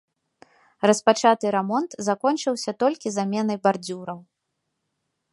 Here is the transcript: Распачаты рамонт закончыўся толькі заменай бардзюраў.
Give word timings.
Распачаты 0.91 1.45
рамонт 1.55 1.91
закончыўся 2.07 2.71
толькі 2.83 3.07
заменай 3.17 3.57
бардзюраў. 3.67 4.19